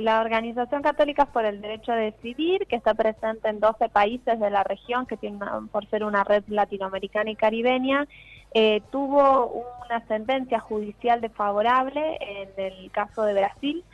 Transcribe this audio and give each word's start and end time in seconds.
La 0.00 0.22
Organización 0.22 0.80
Católica 0.80 1.26
por 1.26 1.44
el 1.44 1.60
Derecho 1.60 1.92
a 1.92 1.96
Decidir, 1.96 2.66
que 2.66 2.76
está 2.76 2.94
presente 2.94 3.50
en 3.50 3.60
12 3.60 3.90
países 3.90 4.40
de 4.40 4.48
la 4.48 4.64
región, 4.64 5.04
que 5.04 5.18
tiene 5.18 5.38
por 5.70 5.86
ser 5.90 6.04
una 6.04 6.24
red 6.24 6.42
latinoamericana 6.48 7.30
y 7.30 7.36
caribeña, 7.36 8.08
eh, 8.54 8.80
tuvo 8.90 9.62
una 9.84 10.00
sentencia 10.06 10.58
judicial 10.58 11.20
desfavorable 11.20 12.16
en 12.18 12.48
el 12.56 12.90
caso 12.90 13.24
de 13.24 13.34
Brasil, 13.34 13.84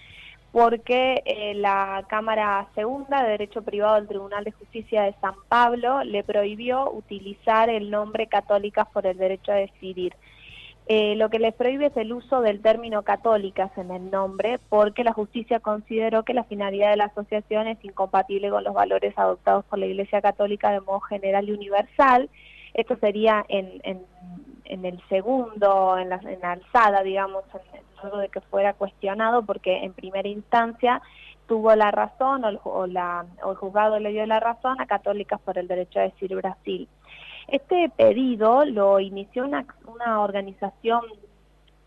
porque 0.52 1.24
eh, 1.26 1.54
la 1.54 2.04
Cámara 2.08 2.68
Segunda 2.76 3.24
de 3.24 3.30
Derecho 3.30 3.62
Privado 3.62 3.96
del 3.96 4.06
Tribunal 4.06 4.44
de 4.44 4.52
Justicia 4.52 5.02
de 5.02 5.14
San 5.20 5.34
Pablo 5.48 6.04
le 6.04 6.22
prohibió 6.22 6.88
utilizar 6.88 7.68
el 7.68 7.90
nombre 7.90 8.28
Católicas 8.28 8.86
por 8.92 9.08
el 9.08 9.18
Derecho 9.18 9.50
a 9.50 9.56
Decidir. 9.56 10.14
Eh, 10.88 11.16
lo 11.16 11.30
que 11.30 11.40
les 11.40 11.52
prohíbe 11.52 11.86
es 11.86 11.96
el 11.96 12.12
uso 12.12 12.40
del 12.42 12.62
término 12.62 13.02
católicas 13.02 13.76
en 13.76 13.90
el 13.90 14.08
nombre, 14.08 14.60
porque 14.68 15.02
la 15.02 15.12
justicia 15.12 15.58
consideró 15.58 16.22
que 16.22 16.32
la 16.32 16.44
finalidad 16.44 16.90
de 16.90 16.96
la 16.96 17.06
asociación 17.06 17.66
es 17.66 17.84
incompatible 17.84 18.50
con 18.50 18.62
los 18.62 18.72
valores 18.72 19.12
adoptados 19.18 19.64
por 19.64 19.80
la 19.80 19.86
Iglesia 19.86 20.22
Católica 20.22 20.70
de 20.70 20.80
modo 20.80 21.00
general 21.00 21.48
y 21.48 21.52
universal. 21.52 22.30
Esto 22.72 22.96
sería 22.98 23.44
en, 23.48 23.80
el 24.64 25.02
segundo, 25.08 25.98
en 25.98 26.08
la, 26.10 26.20
en 26.22 26.44
alzada, 26.44 27.02
digamos, 27.02 27.42
luego 28.02 28.18
de 28.18 28.28
que 28.28 28.40
fuera 28.42 28.74
cuestionado, 28.74 29.42
porque 29.44 29.82
en 29.82 29.92
primera 29.92 30.28
instancia 30.28 31.02
tuvo 31.48 31.74
la 31.74 31.90
razón 31.90 32.42
la, 32.42 33.26
o 33.42 33.50
el 33.50 33.56
juzgado 33.56 33.98
le 33.98 34.10
dio 34.10 34.24
la 34.26 34.38
razón 34.38 34.80
a 34.80 34.86
católicas 34.86 35.40
por 35.40 35.58
el 35.58 35.66
derecho 35.66 35.98
a 35.98 36.02
decir 36.02 36.34
Brasil. 36.36 36.88
Este 37.48 37.90
pedido 37.96 38.64
lo 38.64 38.98
inició 38.98 39.44
una, 39.44 39.66
organización 40.20 41.02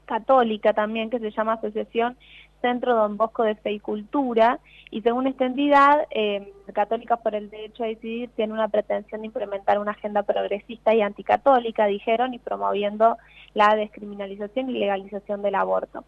católica 0.09 0.73
también 0.73 1.12
que 1.12 1.20
se 1.20 1.30
llama 1.30 1.54
Asociación 1.54 2.17
Centro 2.62 2.95
Don 2.95 3.16
Bosco 3.16 3.44
de 3.44 3.55
Fe 3.55 3.73
y 3.73 3.80
Cultura, 3.80 4.59
y 4.91 5.02
según 5.02 5.27
esta 5.27 5.45
entidad, 5.45 6.08
eh, 6.09 6.52
Católicas 6.73 7.20
por 7.22 7.36
el 7.36 7.50
Derecho 7.50 7.84
a 7.84 7.88
Decidir 7.88 8.30
tiene 8.36 8.53
una 8.53 8.67
pretensión 8.67 9.22
de 9.22 9.28
implementar 9.28 9.80
una 9.80 9.92
agenda 9.92 10.23
progresista 10.23 10.94
y 10.94 11.02
anticatólica, 11.02 11.86
dijeron, 11.86 12.34
y 12.34 12.39
promoviendo 12.39 13.17
la 13.53 13.75
descriminalización 13.75 14.69
y 14.69 14.80
legalización 14.80 15.42
del 15.42 15.56
aborto. 15.56 16.03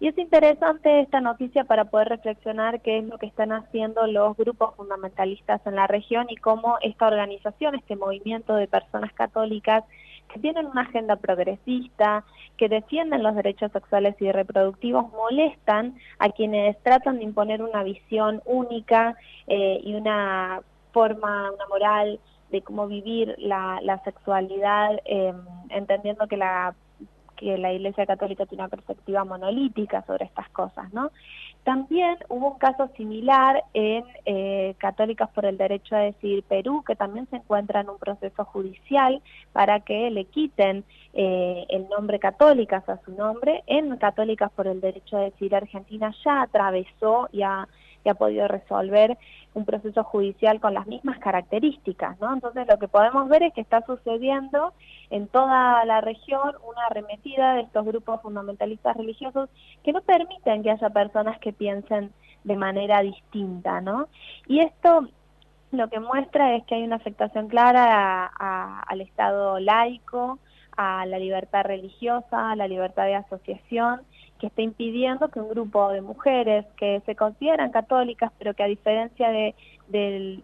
Y 0.00 0.08
es 0.08 0.18
interesante 0.18 1.00
esta 1.00 1.20
noticia 1.20 1.64
para 1.64 1.84
poder 1.84 2.08
reflexionar 2.08 2.80
qué 2.80 2.98
es 2.98 3.04
lo 3.04 3.18
que 3.18 3.26
están 3.26 3.52
haciendo 3.52 4.06
los 4.06 4.36
grupos 4.36 4.74
fundamentalistas 4.76 5.60
en 5.66 5.76
la 5.76 5.86
región 5.86 6.26
y 6.28 6.36
cómo 6.36 6.78
esta 6.82 7.06
organización, 7.06 7.74
este 7.74 7.96
movimiento 7.96 8.54
de 8.54 8.66
personas 8.66 9.12
católicas, 9.12 9.84
que 10.32 10.40
tienen 10.40 10.66
una 10.66 10.82
agenda 10.82 11.16
progresista, 11.16 12.24
que 12.56 12.68
defienden 12.68 13.22
los 13.22 13.34
derechos 13.34 13.70
sexuales 13.72 14.14
y 14.20 14.30
reproductivos, 14.30 15.10
molestan 15.12 15.96
a 16.18 16.30
quienes 16.30 16.78
tratan 16.82 17.18
de 17.18 17.24
imponer 17.24 17.62
una 17.62 17.82
visión 17.82 18.42
única 18.44 19.16
eh, 19.46 19.80
y 19.82 19.94
una 19.94 20.62
forma, 20.92 21.50
una 21.52 21.66
moral 21.68 22.20
de 22.50 22.62
cómo 22.62 22.86
vivir 22.86 23.34
la, 23.38 24.00
sexualidad, 24.04 25.00
eh, 25.04 25.32
entendiendo 25.70 26.26
que 26.28 26.36
la 26.36 26.74
que 27.36 27.58
la 27.58 27.72
Iglesia 27.72 28.06
Católica 28.06 28.46
tiene 28.46 28.62
una 28.64 28.68
perspectiva 28.70 29.24
monolítica 29.24 30.02
sobre 30.06 30.26
estas 30.26 30.48
cosas, 30.50 30.92
¿no? 30.92 31.10
También 31.64 32.16
hubo 32.28 32.52
un 32.52 32.58
caso 32.58 32.88
similar 32.96 33.62
en 33.72 34.04
eh, 34.24 34.74
Católicas 34.78 35.30
por 35.30 35.44
el 35.44 35.56
Derecho 35.56 35.94
a 35.94 36.00
Decir 36.00 36.42
Perú, 36.42 36.82
que 36.84 36.96
también 36.96 37.28
se 37.30 37.36
encuentra 37.36 37.80
en 37.80 37.90
un 37.90 37.98
proceso 37.98 38.44
judicial 38.44 39.22
para 39.52 39.80
que 39.80 40.10
le 40.10 40.24
quiten 40.24 40.84
eh, 41.14 41.64
el 41.68 41.88
nombre 41.88 42.18
Católicas 42.18 42.88
a 42.88 43.00
su 43.04 43.12
nombre. 43.12 43.62
En 43.66 43.96
Católicas 43.96 44.50
por 44.50 44.66
el 44.66 44.80
Derecho 44.80 45.16
a 45.16 45.20
Decir 45.20 45.54
Argentina 45.54 46.12
ya 46.24 46.42
atravesó 46.42 47.28
y 47.32 47.42
ha 47.42 47.68
que 48.02 48.10
ha 48.10 48.14
podido 48.14 48.48
resolver 48.48 49.16
un 49.54 49.64
proceso 49.64 50.02
judicial 50.04 50.60
con 50.60 50.74
las 50.74 50.86
mismas 50.86 51.18
características, 51.18 52.18
¿no? 52.20 52.32
Entonces 52.32 52.66
lo 52.68 52.78
que 52.78 52.88
podemos 52.88 53.28
ver 53.28 53.42
es 53.42 53.52
que 53.52 53.60
está 53.60 53.84
sucediendo 53.84 54.72
en 55.10 55.28
toda 55.28 55.84
la 55.84 56.00
región 56.00 56.54
una 56.66 56.86
arremetida 56.86 57.54
de 57.54 57.62
estos 57.62 57.84
grupos 57.84 58.22
fundamentalistas 58.22 58.96
religiosos 58.96 59.50
que 59.84 59.92
no 59.92 60.00
permiten 60.00 60.62
que 60.62 60.70
haya 60.70 60.90
personas 60.90 61.38
que 61.38 61.52
piensen 61.52 62.12
de 62.44 62.56
manera 62.56 63.02
distinta, 63.02 63.80
¿no? 63.80 64.08
Y 64.46 64.60
esto 64.60 65.08
lo 65.70 65.88
que 65.88 66.00
muestra 66.00 66.54
es 66.54 66.64
que 66.64 66.74
hay 66.74 66.82
una 66.84 66.96
afectación 66.96 67.48
clara 67.48 68.26
al 68.26 69.00
Estado 69.00 69.58
laico, 69.58 70.38
a 70.76 71.06
la 71.06 71.18
libertad 71.18 71.64
religiosa, 71.64 72.50
a 72.50 72.56
la 72.56 72.68
libertad 72.68 73.04
de 73.04 73.14
asociación, 73.14 74.02
que 74.42 74.48
está 74.48 74.60
impidiendo 74.60 75.28
que 75.28 75.38
un 75.38 75.50
grupo 75.50 75.90
de 75.90 76.00
mujeres 76.00 76.66
que 76.76 77.00
se 77.06 77.14
consideran 77.14 77.70
católicas, 77.70 78.32
pero 78.40 78.54
que 78.54 78.64
a 78.64 78.66
diferencia 78.66 79.30
de, 79.30 79.54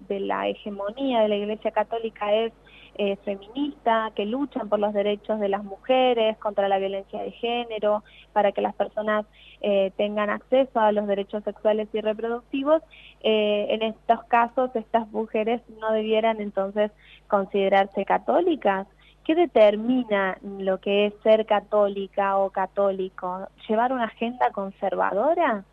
la 0.09 0.47
hegemonía 0.47 1.23
de 1.23 1.29
la 1.29 1.35
Iglesia 1.35 1.73
Católica 1.73 2.33
es 2.33 2.53
eh, 2.95 3.17
feminista, 3.25 4.13
que 4.15 4.25
luchan 4.25 4.69
por 4.69 4.79
los 4.79 4.95
derechos 4.95 5.41
de 5.41 5.49
las 5.49 5.65
mujeres, 5.65 6.39
contra 6.39 6.69
la 6.69 6.79
violencia 6.79 7.21
de 7.21 7.33
género, 7.33 8.05
para 8.33 8.53
que 8.53 8.61
las 8.61 8.77
personas 8.77 9.27
eh, 9.63 9.91
tengan 9.97 10.31
acceso 10.31 10.79
a 10.79 10.93
los 10.93 11.09
derechos 11.09 11.43
sexuales 11.43 11.89
y 11.93 12.01
reproductivos, 12.01 12.81
eh, 13.23 13.67
en 13.71 13.83
estos 13.83 14.23
casos 14.27 14.71
estas 14.77 15.11
mujeres 15.11 15.61
no 15.81 15.91
debieran 15.91 16.41
entonces 16.41 16.93
considerarse 17.27 18.05
católicas 18.05 18.87
¿Qué 19.28 19.34
determina 19.34 20.39
lo 20.43 20.81
que 20.81 21.05
es 21.05 21.15
ser 21.22 21.44
católica 21.44 22.39
o 22.39 22.49
católico? 22.49 23.47
¿Llevar 23.69 23.93
una 23.93 24.05
agenda 24.05 24.50
conservadora? 24.53 25.66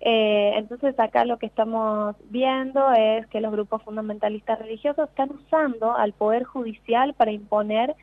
Eh, 0.00 0.52
entonces 0.56 0.98
acá 0.98 1.26
lo 1.26 1.36
que 1.38 1.44
estamos 1.44 2.16
viendo 2.30 2.90
es 2.92 3.26
que 3.26 3.42
los 3.42 3.52
grupos 3.52 3.82
fundamentalistas 3.82 4.60
religiosos 4.60 5.10
están 5.10 5.30
usando 5.30 5.94
al 5.94 6.14
Poder 6.14 6.44
Judicial 6.44 7.12
para 7.12 7.32
imponer 7.32 7.94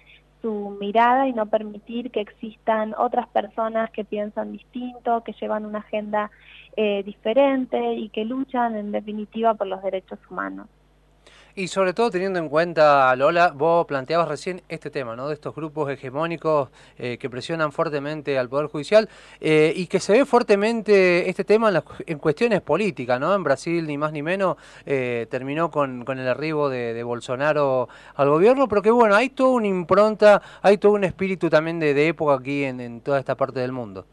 su 0.43 0.77
mirada 0.79 1.27
y 1.27 1.33
no 1.33 1.47
permitir 1.47 2.11
que 2.11 2.21
existan 2.21 2.93
otras 2.95 3.27
personas 3.29 3.89
que 3.89 4.05
piensan 4.05 4.51
distinto, 4.51 5.23
que 5.23 5.33
llevan 5.41 5.65
una 5.65 5.79
agenda 5.79 6.29
eh, 6.77 7.01
diferente 7.01 7.95
y 7.95 8.09
que 8.09 8.25
luchan 8.25 8.75
en 8.75 8.91
definitiva 8.91 9.55
por 9.55 9.65
los 9.65 9.81
derechos 9.81 10.19
humanos. 10.29 10.67
Y 11.59 11.67
sobre 11.67 11.91
todo 11.91 12.09
teniendo 12.09 12.39
en 12.39 12.47
cuenta, 12.47 13.13
Lola, 13.17 13.51
vos 13.51 13.85
planteabas 13.85 14.29
recién 14.29 14.61
este 14.69 14.89
tema, 14.89 15.17
¿no? 15.17 15.27
De 15.27 15.33
estos 15.33 15.53
grupos 15.53 15.91
hegemónicos 15.91 16.69
eh, 16.97 17.17
que 17.17 17.29
presionan 17.29 17.73
fuertemente 17.73 18.39
al 18.39 18.47
Poder 18.47 18.67
Judicial 18.67 19.09
eh, 19.41 19.73
y 19.75 19.87
que 19.87 19.99
se 19.99 20.13
ve 20.13 20.25
fuertemente 20.25 21.29
este 21.29 21.43
tema 21.43 21.69
en, 22.07 22.17
cuestiones 22.17 22.61
políticas, 22.61 23.19
¿no? 23.19 23.35
En 23.35 23.43
Brasil, 23.43 23.85
ni 23.87 23.97
más 23.97 24.13
ni 24.13 24.21
menos, 24.21 24.55
eh, 24.85 25.27
terminó 25.29 25.69
con, 25.69 26.05
el 26.07 26.27
arribo 26.29 26.69
de, 26.69 27.03
Bolsonaro 27.03 27.89
al 28.15 28.29
gobierno, 28.29 28.69
pero 28.69 28.81
que 28.81 28.91
bueno, 28.91 29.15
hay 29.15 29.27
toda 29.27 29.49
una 29.49 29.67
impronta, 29.67 30.41
hay 30.61 30.77
todo 30.77 30.93
un 30.93 31.03
espíritu 31.03 31.49
también 31.49 31.77
de, 31.77 32.07
época 32.07 32.35
aquí 32.35 32.63
en 32.63 33.01
toda 33.01 33.19
esta 33.19 33.35
parte 33.35 33.59
del 33.59 33.73
mundo. 33.73 34.05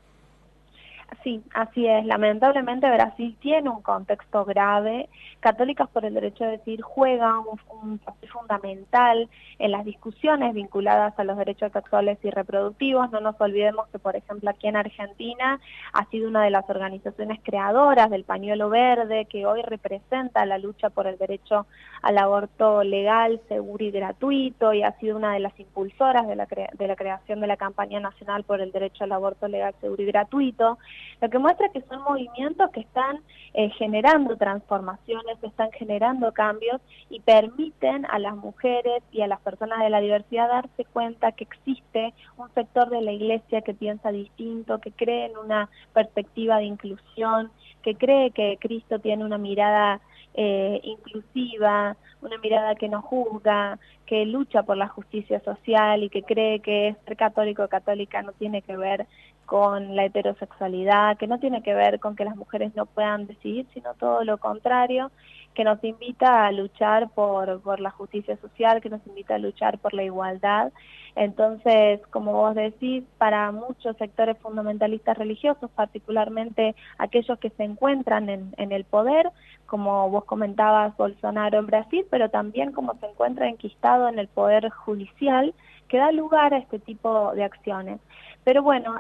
Sí, 1.23 1.43
así 1.55 1.87
es. 1.87 2.05
Lamentablemente 2.05 2.91
Brasil 2.91 3.37
tiene 3.41 3.69
un 3.69 3.83
contexto 3.83 4.45
grave. 4.45 5.09
Católicas 5.41 5.89
por 5.89 6.05
el 6.05 6.15
Derecho 6.15 6.45
a 6.45 6.49
Decir 6.49 6.83
juega 6.83 7.41
un, 7.41 7.99
papel 7.99 8.29
fundamental 8.31 9.29
en 9.59 9.71
las 9.71 9.85
discusiones 9.85 10.55
vinculadas 10.55 11.19
a 11.19 11.25
los 11.25 11.37
derechos 11.37 11.73
sexuales 11.73 12.19
y 12.23 12.31
reproductivos. 12.31 13.11
No 13.13 13.21
nos 13.21 13.41
olvidemos 13.41 13.89
que, 13.89 13.99
por 13.99 14.17
ejemplo, 14.17 14.51
aquí 14.51 14.67
en 14.67 14.77
Argentina 14.77 15.61
ha 15.93 16.05
sido 16.07 16.29
una 16.29 16.43
de 16.43 16.51
las 16.51 16.69
organizaciones 16.69 17.41
creadoras 17.43 18.11
del 18.11 18.25
pañuelo 18.25 18.69
verde 18.69 19.27
que 19.27 19.47
hoy 19.47 19.63
representa 19.63 20.47
la 20.47 20.59
lucha 20.59 20.91
por 20.91 21.07
el 21.07 21.19
derecho 21.19 21.67
al 22.03 22.19
aborto 22.19 22.83
legal, 22.83 23.41
seguro 23.49 23.85
y 23.85 23.91
gratuito 23.91 24.73
y 24.73 24.83
ha 24.83 24.93
sido 24.99 25.17
una 25.17 25.35
de 25.35 25.41
las 25.41 25.59
impulsoras 25.59 26.27
de 26.27 26.37
la, 26.37 26.47
de 26.47 26.87
la 26.87 26.97
creación 26.97 27.41
de 27.41 27.47
la 27.47 27.57
campaña 27.57 28.01
nacional 28.01 28.45
por 28.45 28.61
el 28.61 28.73
derecho 28.73 29.05
al 29.05 29.13
aborto 29.13 29.49
legal, 29.49 29.75
seguro 29.81 30.03
y 30.03 30.07
gratuito 30.07 30.79
lo 31.21 31.31
que 31.31 31.39
muestra 31.39 31.69
que 31.71 31.83
son 31.83 32.03
movimientos 32.03 32.71
que 32.71 32.81
están 32.81 33.21
eh, 33.55 33.71
generando 33.71 34.37
transformaciones, 34.37 35.43
están 35.43 35.71
generando 35.73 36.33
cambios 36.33 36.81
y 37.09 37.21
permiten 37.21 38.07
a 38.07 38.19
las 38.19 38.37
mujeres 38.37 39.03
y 39.13 39.23
a 39.23 39.27
las 39.27 39.41
personas 39.41 39.81
de 39.81 39.91
la 39.91 40.01
diversidad 40.01 40.49
darse 40.49 40.85
cuenta 40.85 41.33
que 41.33 41.45
existe 41.45 42.13
un 42.37 42.53
sector 42.55 42.91
de 42.91 43.01
la 43.01 43.13
iglesia 43.13 43.63
que 43.63 43.75
piensa 43.75 44.11
distinto, 44.13 44.79
que 44.79 44.93
cree 44.93 45.27
en 45.27 45.39
una 45.39 45.71
perspectiva 45.93 46.59
de 46.59 46.65
inclusión, 46.65 47.51
que 47.83 47.95
cree 47.95 48.31
que 48.33 48.59
Cristo 48.61 48.99
tiene 48.99 49.25
una 49.25 49.39
mirada 49.39 50.01
eh, 50.35 50.81
inclusiva, 50.83 51.97
una 52.21 52.37
mirada 52.39 52.75
que 52.75 52.89
no 52.89 53.01
juzga, 53.01 53.79
que 54.05 54.27
lucha 54.27 54.63
por 54.65 54.77
la 54.77 54.89
justicia 54.89 55.41
social 55.41 56.03
y 56.03 56.11
que 56.11 56.23
cree 56.23 56.61
que 56.61 56.95
ser 57.05 57.17
católico 57.17 57.65
o 57.65 57.69
católica 57.69 58.23
no 58.23 58.33
tiene 58.33 58.61
que 58.63 58.77
ver 58.77 59.07
con 59.47 59.97
la 59.97 60.05
heterosexualidad, 60.05 61.17
que 61.17 61.27
no 61.27 61.39
tiene 61.39 61.63
que 61.63 61.75
ver 61.75 62.01
con 62.01 62.17
que 62.17 62.25
las 62.25 62.37
mujeres 62.37 62.75
no 62.75 62.87
puedan 62.87 63.27
decidir, 63.27 63.67
sino 63.73 63.95
todo 63.95 64.25
lo 64.25 64.39
contrario, 64.39 65.11
que 65.55 65.65
nos 65.65 65.83
invita 65.83 66.47
a 66.47 66.53
luchar 66.53 67.09
por, 67.11 67.63
por 67.63 67.81
la 67.81 67.91
justicia 67.91 68.37
social, 68.37 68.83
que 68.83 68.91
nos 68.91 69.05
invita 69.07 69.37
a 69.37 69.39
luchar 69.39 69.79
por 69.79 69.95
la 69.95 70.03
igualdad. 70.03 70.71
Entonces, 71.15 72.07
como 72.09 72.33
vos 72.35 72.55
decís, 72.55 73.03
para 73.17 73.51
muchos 73.51 73.97
sectores 73.97 74.37
fundamentalistas 74.37 75.17
religiosos, 75.17 75.71
particularmente 75.71 76.77
aquellos 76.99 77.39
que 77.39 77.49
se 77.51 77.65
encuentran 77.65 78.29
en, 78.29 78.53
en 78.59 78.71
el 78.71 78.85
poder, 78.85 79.31
como 79.65 80.11
vos 80.11 80.25
comentabas, 80.25 80.95
Bolsonaro 80.99 81.59
en 81.59 81.67
Brasil, 81.67 82.05
pero 82.11 82.29
también 82.29 82.73
como 82.73 82.95
se 82.99 83.07
encuentra 83.07 83.49
enquistado 83.49 84.09
en 84.09 84.19
el 84.19 84.29
poder 84.29 84.69
judicial, 84.69 85.55
que 85.89 85.99
da 85.99 86.13
lugar 86.13 86.53
a 86.53 86.59
este 86.59 86.79
tipo 86.79 87.33
de 87.33 87.45
acciones. 87.45 88.01
Pero 88.47 88.63
bueno, 88.63 88.95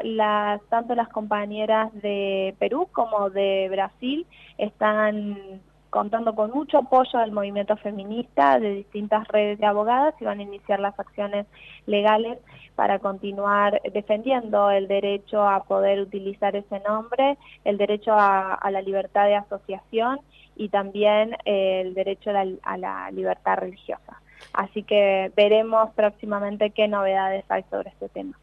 tanto 0.68 0.96
las 0.96 1.08
compañeras 1.08 1.92
de 2.02 2.56
Perú 2.58 2.88
como 2.90 3.30
de 3.30 3.68
Brasil 3.70 4.26
están 4.58 5.60
contando 5.88 6.34
con 6.34 6.50
mucho 6.50 6.78
apoyo 6.78 7.20
del 7.20 7.30
movimiento 7.30 7.76
feminista, 7.76 8.58
de 8.58 8.70
distintas 8.74 9.28
redes 9.28 9.60
de 9.60 9.66
abogadas 9.66 10.16
y 10.20 10.24
van 10.24 10.40
a 10.40 10.42
iniciar 10.42 10.80
las 10.80 10.98
acciones 10.98 11.46
legales 11.86 12.40
para 12.74 12.98
continuar 12.98 13.80
defendiendo 13.94 14.68
el 14.72 14.88
derecho 14.88 15.46
a 15.46 15.62
poder 15.62 16.00
utilizar 16.00 16.56
ese 16.56 16.80
nombre, 16.80 17.38
el 17.62 17.78
derecho 17.78 18.14
a, 18.14 18.58
la 18.68 18.82
libertad 18.82 19.26
de 19.26 19.36
asociación 19.36 20.18
y 20.56 20.70
también 20.70 21.36
el 21.44 21.94
derecho 21.94 22.30
a 22.30 22.76
la 22.76 23.12
libertad 23.12 23.58
religiosa. 23.58 24.20
Así 24.54 24.82
que 24.82 25.30
veremos 25.36 25.90
próximamente 25.94 26.70
qué 26.70 26.88
novedades 26.88 27.44
hay 27.48 27.62
sobre 27.70 27.90
este 27.90 28.08
tema. 28.08 28.36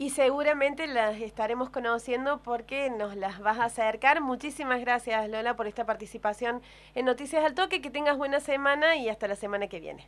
Y 0.00 0.10
seguramente 0.10 0.86
las 0.86 1.20
estaremos 1.20 1.70
conociendo 1.70 2.40
porque 2.40 2.88
nos 2.88 3.16
las 3.16 3.40
vas 3.40 3.58
a 3.58 3.64
acercar. 3.64 4.20
Muchísimas 4.20 4.80
gracias 4.80 5.28
Lola 5.28 5.56
por 5.56 5.66
esta 5.66 5.86
participación 5.86 6.62
en 6.94 7.04
Noticias 7.04 7.44
al 7.44 7.54
Toque. 7.54 7.82
Que 7.82 7.90
tengas 7.90 8.16
buena 8.16 8.38
semana 8.38 8.94
y 8.94 9.08
hasta 9.08 9.26
la 9.26 9.34
semana 9.34 9.66
que 9.66 9.80
viene. 9.80 10.06